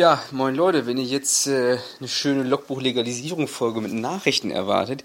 [0.00, 5.04] Ja, moin Leute, wenn ihr jetzt äh, eine schöne Logbuch-Legalisierung-Folge mit Nachrichten erwartet,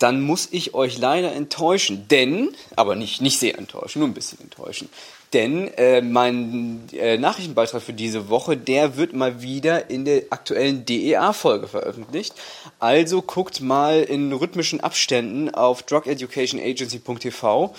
[0.00, 2.08] dann muss ich euch leider enttäuschen.
[2.08, 4.88] Denn, aber nicht, nicht sehr enttäuschen, nur ein bisschen enttäuschen.
[5.32, 10.84] Denn äh, mein äh, Nachrichtenbeitrag für diese Woche, der wird mal wieder in der aktuellen
[10.86, 12.34] DEA-Folge veröffentlicht.
[12.80, 17.72] Also guckt mal in rhythmischen Abständen auf drugeducationagency.tv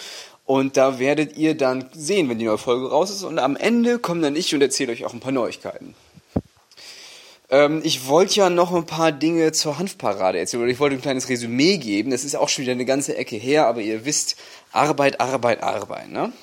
[0.46, 3.24] und da werdet ihr dann sehen, wenn die neue Folge raus ist.
[3.24, 5.94] Und am Ende komme dann ich und erzähle euch auch ein paar Neuigkeiten.
[7.54, 11.30] Ähm, ich wollte ja noch ein paar Dinge zur Hanfparade erzählen, ich wollte ein kleines
[11.30, 12.10] Resümee geben.
[12.10, 14.38] Das ist auch schon wieder eine ganze Ecke her, aber ihr wisst,
[14.72, 16.10] Arbeit, Arbeit, Arbeit.
[16.10, 16.34] Ne?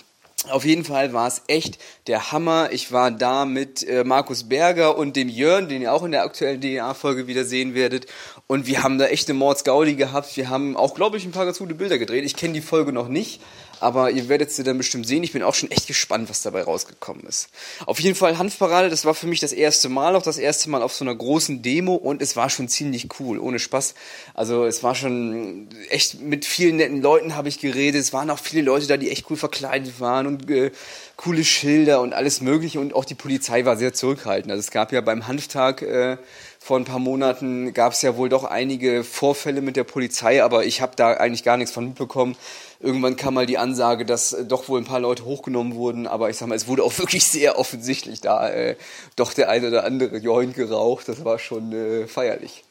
[0.51, 2.69] Auf jeden Fall war es echt der Hammer.
[2.71, 6.23] Ich war da mit äh, Markus Berger und dem Jörn, den ihr auch in der
[6.23, 8.07] aktuellen DEA-Folge wieder sehen werdet.
[8.47, 10.37] Und wir haben da echt eine Mordsgaudi gehabt.
[10.37, 12.25] Wir haben auch, glaube ich, ein paar ganz gute Bilder gedreht.
[12.25, 13.41] Ich kenne die Folge noch nicht,
[13.81, 15.23] aber ihr werdet sie dann bestimmt sehen.
[15.23, 17.49] Ich bin auch schon echt gespannt, was dabei rausgekommen ist.
[17.87, 20.83] Auf jeden Fall Hanfparade, das war für mich das erste Mal, auch das erste Mal
[20.83, 23.95] auf so einer großen Demo und es war schon ziemlich cool, ohne Spaß.
[24.35, 28.01] Also es war schon echt mit vielen netten Leuten habe ich geredet.
[28.01, 30.71] Es waren auch viele Leute da, die echt cool verkleidet waren und äh,
[31.17, 34.51] coole Schilder und alles mögliche und auch die Polizei war sehr zurückhaltend.
[34.51, 36.17] Also es gab ja beim Hanftag äh,
[36.63, 40.67] vor ein paar Monaten gab es ja wohl doch einige Vorfälle mit der Polizei, aber
[40.67, 42.37] ich habe da eigentlich gar nichts von mitbekommen.
[42.81, 46.29] Irgendwann kam mal die Ansage, dass äh, doch wohl ein paar Leute hochgenommen wurden, aber
[46.29, 48.77] ich sag mal, es wurde auch wirklich sehr offensichtlich da äh,
[49.17, 51.09] doch der eine oder andere Joint geraucht.
[51.09, 52.63] Das war schon äh, feierlich.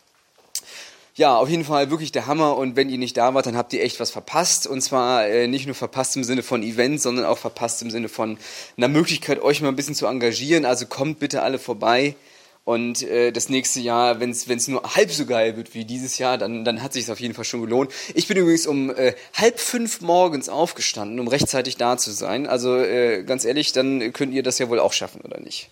[1.15, 3.73] Ja, auf jeden Fall wirklich der Hammer und wenn ihr nicht da wart, dann habt
[3.73, 7.25] ihr echt was verpasst und zwar äh, nicht nur verpasst im Sinne von Event, sondern
[7.25, 8.37] auch verpasst im Sinne von
[8.77, 10.63] einer Möglichkeit, euch mal ein bisschen zu engagieren.
[10.63, 12.15] Also kommt bitte alle vorbei.
[12.63, 16.37] Und äh, das nächste Jahr, wenn es nur halb so geil wird wie dieses Jahr,
[16.37, 17.91] dann, dann hat sich auf jeden Fall schon gelohnt.
[18.13, 22.45] Ich bin übrigens um äh, halb fünf morgens aufgestanden, um rechtzeitig da zu sein.
[22.45, 25.71] Also äh, ganz ehrlich, dann könnt ihr das ja wohl auch schaffen, oder nicht?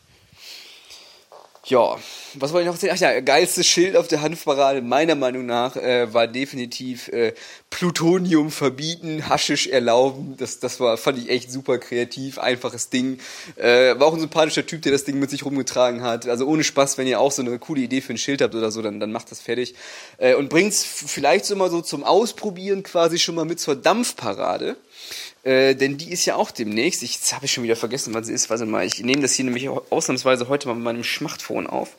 [1.66, 1.98] Ja,
[2.36, 2.94] was wollte ich noch erzählen?
[2.96, 7.34] Ach ja, geilstes Schild auf der Hanfparade meiner Meinung nach äh, war definitiv äh,
[7.70, 10.36] Plutonium verbieten, Haschisch erlauben.
[10.38, 13.20] Das, das war, fand ich echt super kreativ, einfaches Ding.
[13.56, 16.28] Äh, war auch ein sympathischer Typ, der das Ding mit sich rumgetragen hat.
[16.28, 18.72] Also ohne Spaß, wenn ihr auch so eine coole Idee für ein Schild habt oder
[18.72, 19.76] so, dann, dann macht das fertig.
[20.18, 24.78] Äh, und bringt's vielleicht so mal so zum Ausprobieren quasi schon mal mit zur Dampfparade.
[25.44, 27.04] Äh, denn die ist ja auch demnächst.
[27.04, 28.50] Ich, jetzt habe ich schon wieder vergessen, wann sie ist.
[28.50, 31.90] Warte mal, ich nehme das hier nämlich ausnahmsweise heute mal mit meinem Smartphone auf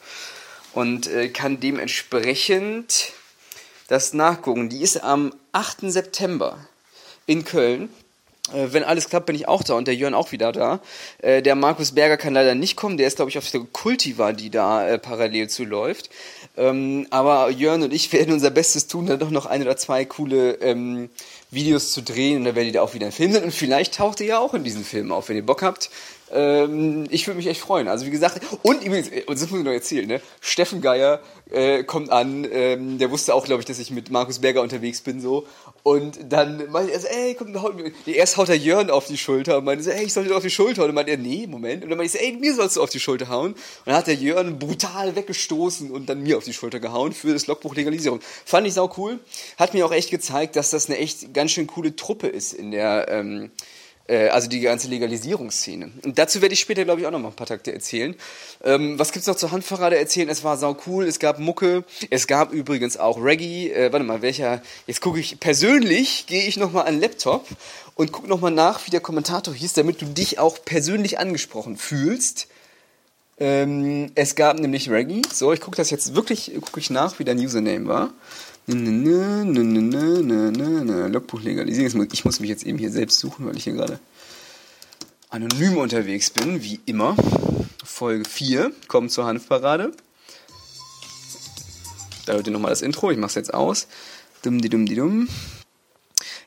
[0.73, 3.13] und äh, kann dementsprechend
[3.89, 4.69] das nachgucken.
[4.69, 5.91] Die ist am 8.
[5.91, 6.59] September
[7.27, 7.89] in Köln.
[8.53, 10.81] Äh, wenn alles klappt, bin ich auch da und der Jörn auch wieder da.
[11.19, 12.97] Äh, der Markus Berger kann leider nicht kommen.
[12.97, 16.11] Der ist, glaube ich, auf der Kultiva, die da äh, parallel zuläuft.
[16.57, 20.05] Ähm, aber Jörn und ich werden unser Bestes tun, da doch noch ein oder zwei
[20.05, 21.11] coole ähm,
[21.51, 24.21] Videos zu drehen und dann werdet ihr auch wieder einen Film sehen und vielleicht taucht
[24.21, 25.91] ihr ja auch in diesen Film auf, wenn ihr Bock habt.
[26.31, 27.89] Ähm, ich würde mich echt freuen.
[27.89, 30.21] Also wie gesagt, und übrigens, äh, und das muss ich noch erzählen, ne?
[30.41, 31.21] Steffen Geier
[31.51, 35.01] äh, kommt an, ähm, der wusste auch, glaube ich, dass ich mit Markus Berger unterwegs
[35.01, 35.47] bin so.
[35.83, 37.93] Und dann meinte er so, ey, komm, haut mir.
[38.07, 40.43] Erst haut er Jörn auf die Schulter und meinte so, ey, ich soll dir auf
[40.43, 40.85] die Schulter.
[40.85, 41.83] Und meinte er, nee, Moment.
[41.83, 43.53] Und dann meinte ich so, ey, mir sollst du auf die Schulter hauen.
[43.53, 47.33] Und dann hat der Jörn brutal weggestoßen und dann mir auf die Schulter gehauen für
[47.33, 48.21] das Logbuch Legalisierung.
[48.45, 49.19] Fand ich sau cool.
[49.57, 52.73] Hat mir auch echt gezeigt, dass das eine echt ganz schön coole Truppe ist in
[52.73, 53.53] der, ähm,
[54.09, 55.93] äh, also die ganze Legalisierungsszene.
[56.05, 58.17] Und dazu werde ich später, glaube ich, auch noch mal ein paar Takte erzählen.
[58.65, 60.29] Ähm, was gibt's noch zur Handparade erzählen?
[60.31, 63.71] Es war sau cool, es gab Mucke, es gab übrigens auch Reggae.
[63.71, 64.63] Äh, warte mal, welcher?
[64.89, 67.47] Jetzt gucke ich, persönlich gehe ich noch mal an den Laptop
[67.95, 71.77] und gucke noch mal nach, wie der Kommentator hieß, damit du dich auch persönlich angesprochen
[71.77, 72.49] fühlst.
[73.39, 75.23] Ähm, es gab nämlich Reggae.
[75.33, 78.13] So, ich gucke das jetzt wirklich, gucke ich nach, wie dein Username war.
[81.09, 82.09] Logbuch legalisieren.
[82.13, 83.99] Ich muss mich jetzt eben hier selbst suchen, weil ich hier gerade
[85.31, 87.17] anonym unterwegs bin, wie immer.
[87.85, 89.93] Folge 4 kommt zur Hanfparade.
[92.27, 93.89] Da hört ihr nochmal das Intro, ich mach's jetzt aus.
[94.43, 95.29] Dumm, die dumm, die dumm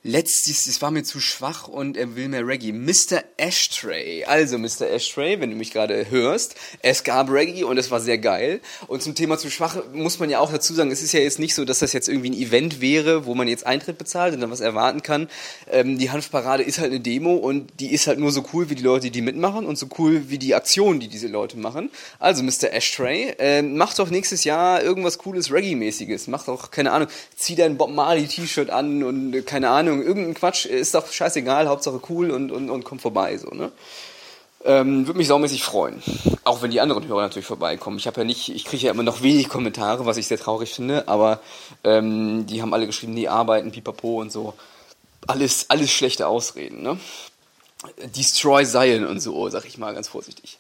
[0.03, 2.71] letztes, es war mir zu schwach und er will mehr Reggae.
[2.71, 3.23] Mr.
[3.37, 4.25] Ashtray.
[4.25, 4.89] Also, Mr.
[4.89, 8.61] Ashtray, wenn du mich gerade hörst, es gab Reggae und es war sehr geil.
[8.87, 11.37] Und zum Thema zu schwach muss man ja auch dazu sagen, es ist ja jetzt
[11.37, 14.41] nicht so, dass das jetzt irgendwie ein Event wäre, wo man jetzt Eintritt bezahlt und
[14.41, 15.29] dann was erwarten kann.
[15.69, 18.75] Ähm, die Hanfparade ist halt eine Demo und die ist halt nur so cool wie
[18.75, 21.91] die Leute, die mitmachen und so cool wie die Aktionen, die diese Leute machen.
[22.17, 22.73] Also, Mr.
[22.73, 26.27] Ashtray, äh, mach doch nächstes Jahr irgendwas cooles Reggae-mäßiges.
[26.27, 30.05] Mach doch, keine Ahnung, zieh dein Bob Marley T-Shirt an und äh, keine Ahnung, Ahnung,
[30.05, 33.71] irgendein Quatsch, ist doch scheißegal, Hauptsache cool und, und, und kommt vorbei, so, ne?
[34.63, 36.03] Ähm, Würde mich saumäßig freuen.
[36.43, 37.97] Auch wenn die anderen Hörer natürlich vorbeikommen.
[37.97, 40.71] Ich habe ja nicht, ich kriege ja immer noch wenig Kommentare, was ich sehr traurig
[40.71, 41.39] finde, aber
[41.83, 44.53] ähm, die haben alle geschrieben, die arbeiten, pipapo und so.
[45.25, 46.99] Alles, alles schlechte Ausreden, ne?
[48.15, 50.59] Destroy Zion und so, sag ich mal ganz vorsichtig.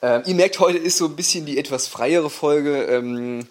[0.00, 2.84] Ähm, ihr merkt, heute ist so ein bisschen die etwas freiere Folge.
[2.84, 3.46] Ähm,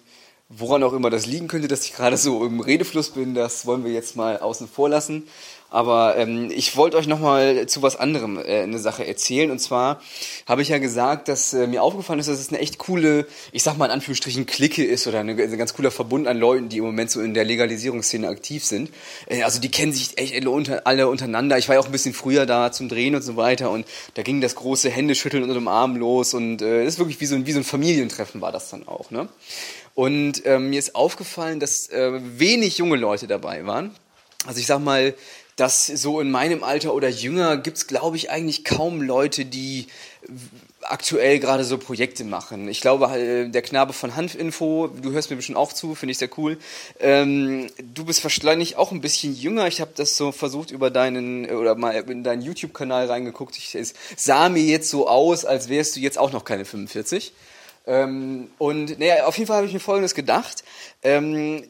[0.56, 3.84] woran auch immer das liegen könnte, dass ich gerade so im Redefluss bin, das wollen
[3.84, 5.24] wir jetzt mal außen vor lassen.
[5.72, 9.50] Aber ähm, ich wollte euch nochmal zu was anderem äh, eine Sache erzählen.
[9.50, 10.02] Und zwar
[10.46, 13.62] habe ich ja gesagt, dass äh, mir aufgefallen ist, dass es eine echt coole, ich
[13.62, 16.76] sag mal in Anführungsstrichen, Clique ist oder eine, ein ganz cooler Verbund an Leuten, die
[16.76, 18.90] im Moment so in der Legalisierungsszene aktiv sind.
[19.26, 21.56] Äh, also die kennen sich echt alle, unter, alle untereinander.
[21.56, 23.70] Ich war ja auch ein bisschen früher da zum Drehen und so weiter.
[23.70, 26.34] Und da ging das große Händeschütteln unter dem Arm los.
[26.34, 28.86] Und äh, das ist wirklich wie so, ein, wie so ein Familientreffen war das dann
[28.86, 29.10] auch.
[29.10, 29.26] Ne?
[29.94, 33.94] Und äh, mir ist aufgefallen, dass äh, wenig junge Leute dabei waren.
[34.46, 35.14] Also ich sag mal,
[35.56, 39.86] dass so in meinem Alter oder jünger gibt's glaube ich, eigentlich kaum Leute, die
[40.82, 42.68] aktuell gerade so Projekte machen.
[42.68, 46.18] Ich glaube, äh, der Knabe von Hanfinfo, du hörst mir bestimmt auch zu, finde ich
[46.18, 46.58] sehr cool.
[47.00, 49.66] Ähm, du bist wahrscheinlich auch ein bisschen jünger.
[49.68, 53.56] Ich habe das so versucht über deinen oder mal in deinen YouTube-Kanal reingeguckt.
[53.58, 57.32] Ich, es sah mir jetzt so aus, als wärst du jetzt auch noch keine 45.
[57.86, 60.64] Ähm, und naja, auf jeden Fall habe ich mir Folgendes gedacht.
[61.02, 61.64] Ähm,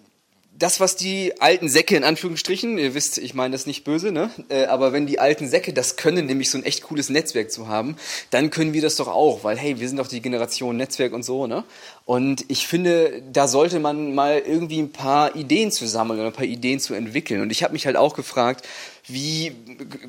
[0.59, 4.31] das, was die alten Säcke in Anführungsstrichen, ihr wisst, ich meine das nicht böse, ne?
[4.49, 7.69] Äh, aber wenn die alten Säcke das können, nämlich so ein echt cooles Netzwerk zu
[7.69, 7.97] haben,
[8.31, 11.25] dann können wir das doch auch, weil hey, wir sind doch die Generation Netzwerk und
[11.25, 11.65] so, ne?
[12.05, 16.35] Und ich finde, da sollte man mal irgendwie ein paar Ideen zu sammeln oder ein
[16.35, 17.41] paar Ideen zu entwickeln.
[17.41, 18.67] Und ich habe mich halt auch gefragt,
[19.07, 19.53] wie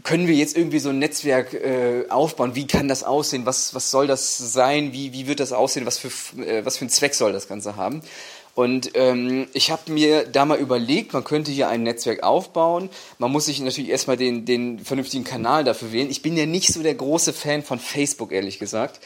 [0.04, 2.56] können wir jetzt irgendwie so ein Netzwerk äh, aufbauen?
[2.56, 3.46] Wie kann das aussehen?
[3.46, 4.92] Was, was soll das sein?
[4.92, 5.86] Wie, wie wird das aussehen?
[5.86, 6.10] Was für,
[6.42, 8.02] äh, was für einen Zweck soll das Ganze haben?
[8.56, 12.90] Und ähm, ich habe mir da mal überlegt, man könnte hier ein Netzwerk aufbauen.
[13.18, 16.12] Man muss sich natürlich erstmal den, den vernünftigen Kanal dafür wählen.
[16.12, 19.00] Ich bin ja nicht so der große Fan von Facebook, ehrlich gesagt.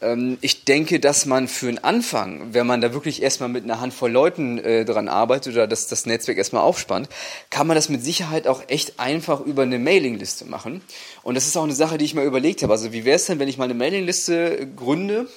[0.00, 3.78] Ähm, ich denke, dass man für einen Anfang, wenn man da wirklich erstmal mit einer
[3.78, 7.10] Handvoll Leuten äh, dran arbeitet oder das, das Netzwerk erstmal aufspannt,
[7.50, 10.80] kann man das mit Sicherheit auch echt einfach über eine Mailingliste machen.
[11.22, 12.72] Und das ist auch eine Sache, die ich mir überlegt habe.
[12.72, 15.28] Also wie wäre es denn, wenn ich mal eine Mailingliste gründe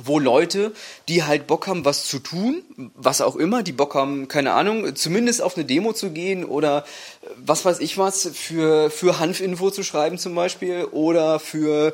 [0.00, 0.72] wo Leute,
[1.08, 2.62] die halt Bock haben, was zu tun,
[2.94, 6.84] was auch immer, die Bock haben, keine Ahnung, zumindest auf eine Demo zu gehen oder
[7.22, 11.92] äh, was weiß ich was, für, für Hanfinfo zu schreiben zum Beispiel oder für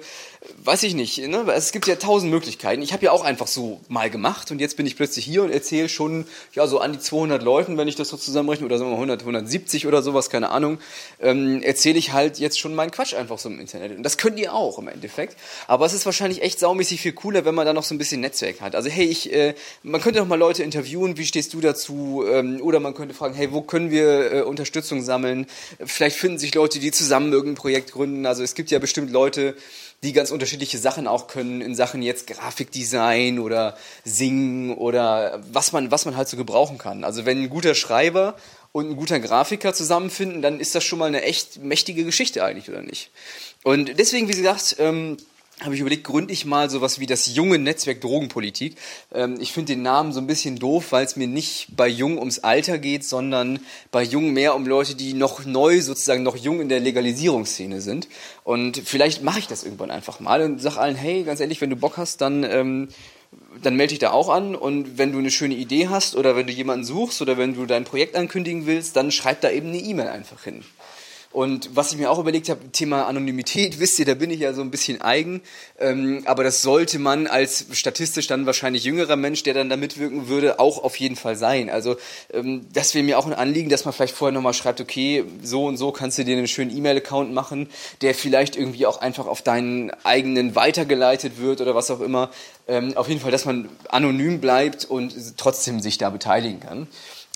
[0.64, 1.44] weiß ich nicht, ne?
[1.54, 2.80] es gibt ja tausend Möglichkeiten.
[2.82, 5.50] Ich habe ja auch einfach so mal gemacht und jetzt bin ich plötzlich hier und
[5.50, 8.90] erzähle schon ja so an die 200 Leuten, wenn ich das so zusammenrechne oder sagen
[8.90, 10.78] wir 100, 170 oder sowas, keine Ahnung,
[11.20, 13.96] ähm, erzähle ich halt jetzt schon meinen Quatsch einfach so im Internet.
[13.96, 15.36] Und das könnt ihr auch im Endeffekt.
[15.66, 18.20] Aber es ist wahrscheinlich echt saumäßig viel cooler, wenn man da noch so ein bisschen
[18.20, 18.74] Netzwerk hat.
[18.74, 22.24] Also hey, ich, äh, man könnte doch mal Leute interviewen, wie stehst du dazu?
[22.30, 25.46] Ähm, oder man könnte fragen, hey, wo können wir äh, Unterstützung sammeln?
[25.84, 28.26] Vielleicht finden sich Leute, die zusammen irgendein Projekt gründen.
[28.26, 29.56] Also es gibt ja bestimmt Leute,
[30.02, 35.90] die ganz unterschiedliche Sachen auch können in Sachen jetzt Grafikdesign oder Singen oder was man,
[35.90, 37.02] was man halt so gebrauchen kann.
[37.02, 38.36] Also wenn ein guter Schreiber
[38.72, 42.68] und ein guter Grafiker zusammenfinden, dann ist das schon mal eine echt mächtige Geschichte eigentlich,
[42.68, 43.10] oder nicht?
[43.64, 45.16] Und deswegen, wie gesagt, ähm,
[45.60, 48.76] habe ich überlegt, gründe ich mal sowas wie das junge Netzwerk Drogenpolitik.
[49.12, 52.18] Ähm, ich finde den Namen so ein bisschen doof, weil es mir nicht bei Jung
[52.18, 53.58] ums Alter geht, sondern
[53.90, 58.08] bei Jung mehr um Leute, die noch neu, sozusagen noch jung in der Legalisierungsszene sind.
[58.44, 61.70] Und vielleicht mache ich das irgendwann einfach mal und sag allen, hey, ganz ehrlich, wenn
[61.70, 62.88] du Bock hast, dann, ähm,
[63.60, 64.54] dann melde dich da auch an.
[64.54, 67.66] Und wenn du eine schöne Idee hast oder wenn du jemanden suchst oder wenn du
[67.66, 70.62] dein Projekt ankündigen willst, dann schreib da eben eine E-Mail einfach hin.
[71.30, 74.54] Und was ich mir auch überlegt habe, Thema Anonymität, wisst ihr, da bin ich ja
[74.54, 75.42] so ein bisschen eigen.
[75.78, 80.28] Ähm, aber das sollte man als statistisch dann wahrscheinlich jüngerer Mensch, der dann da mitwirken
[80.28, 81.68] würde, auch auf jeden Fall sein.
[81.68, 81.96] Also
[82.32, 85.66] ähm, das wäre mir auch ein Anliegen, dass man vielleicht vorher nochmal schreibt, okay, so
[85.66, 87.68] und so kannst du dir einen schönen E-Mail-Account machen,
[88.00, 92.30] der vielleicht irgendwie auch einfach auf deinen eigenen weitergeleitet wird oder was auch immer.
[92.66, 96.88] Ähm, auf jeden Fall, dass man anonym bleibt und trotzdem sich da beteiligen kann.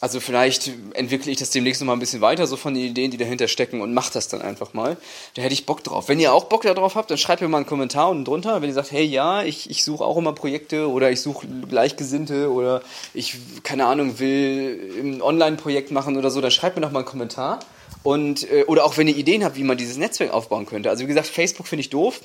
[0.03, 3.13] Also vielleicht entwickle ich das demnächst noch mal ein bisschen weiter, so von den Ideen,
[3.13, 4.97] die dahinter stecken und mache das dann einfach mal.
[5.35, 6.09] Da hätte ich Bock drauf.
[6.09, 8.61] Wenn ihr auch Bock darauf habt, dann schreibt mir mal einen Kommentar unten drunter.
[8.61, 12.51] Wenn ihr sagt, hey ja, ich, ich suche auch immer Projekte oder ich suche Gleichgesinnte
[12.51, 12.83] oder
[13.15, 17.07] ich, keine Ahnung, will ein Online-Projekt machen oder so, dann schreibt mir noch mal einen
[17.07, 17.61] Kommentar.
[18.03, 20.91] Und, äh, oder auch wenn ihr Ideen habt, wie man dieses Netzwerk aufbauen könnte.
[20.91, 22.23] Also wie gesagt, Facebook finde ich doof.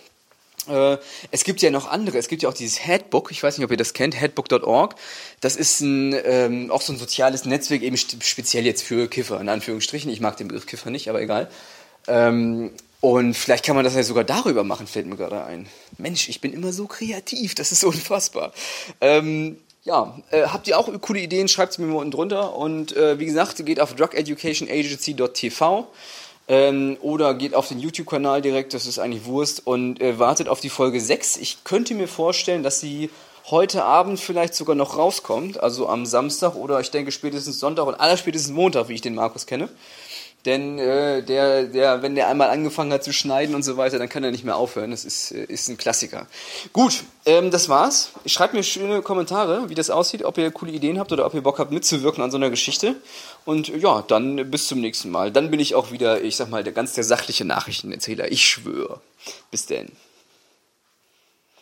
[0.67, 0.97] Äh,
[1.31, 2.17] es gibt ja noch andere.
[2.17, 3.31] Es gibt ja auch dieses Headbook.
[3.31, 4.19] Ich weiß nicht, ob ihr das kennt.
[4.19, 4.95] Headbook.org.
[5.41, 9.49] Das ist ein, ähm, auch so ein soziales Netzwerk, eben speziell jetzt für Kiffer, in
[9.49, 10.11] Anführungsstrichen.
[10.11, 11.49] Ich mag den Begriff Kiffer nicht, aber egal.
[12.07, 15.67] Ähm, und vielleicht kann man das ja sogar darüber machen, fällt mir gerade ein.
[15.97, 17.53] Mensch, ich bin immer so kreativ.
[17.55, 18.53] Das ist unfassbar.
[19.01, 21.47] Ähm, ja, äh, habt ihr auch coole Ideen?
[21.47, 22.55] Schreibt es mir mal unten drunter.
[22.55, 25.87] Und äh, wie gesagt, geht auf drugeducationagency.tv.
[26.47, 30.61] Ähm, oder geht auf den YouTube-Kanal direkt, das ist eigentlich Wurst, und äh, wartet auf
[30.61, 31.37] die Folge 6.
[31.37, 33.09] Ich könnte mir vorstellen, dass sie
[33.49, 37.95] heute Abend vielleicht sogar noch rauskommt, also am Samstag oder ich denke spätestens Sonntag und
[37.95, 39.69] allerspätestens Montag, wie ich den Markus kenne.
[40.45, 44.07] Denn äh, der, der, wenn der einmal angefangen hat zu schneiden und so weiter, dann
[44.07, 44.91] kann er nicht mehr aufhören.
[44.91, 46.27] Das ist, äh, ist ein Klassiker.
[46.71, 48.11] Gut, ähm, das war's.
[48.25, 51.41] Schreibt mir schöne Kommentare, wie das aussieht, ob ihr coole Ideen habt oder ob ihr
[51.41, 52.95] Bock habt mitzuwirken an so einer Geschichte.
[53.43, 55.31] Und ja, dann bis zum nächsten Mal.
[55.31, 58.31] Dann bin ich auch wieder, ich sag mal, der ganz der sachliche Nachrichtenerzähler.
[58.31, 59.01] Ich schwöre.
[59.51, 59.91] Bis denn.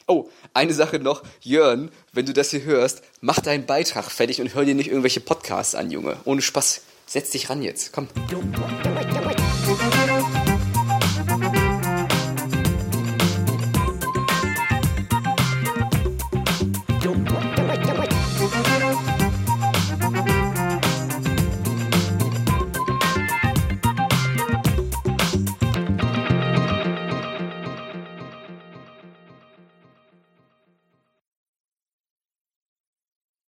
[0.08, 1.24] Oh, eine Sache noch.
[1.42, 5.22] Jörn, wenn du das hier hörst, mach deinen Beitrag fertig und hör dir nicht irgendwelche
[5.22, 6.18] Podcasts an, Junge.
[6.26, 6.82] Ohne Spaß.
[7.06, 7.94] Setz dich ran jetzt.
[7.94, 8.08] Komm.